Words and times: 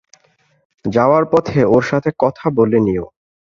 যাওয়ার 0.85 1.23
পথে 1.25 1.59
ওর 1.65 1.83
সাথে 1.83 2.09
কথা 2.19 2.45
বলে 2.57 2.79
নিও। 2.79 3.05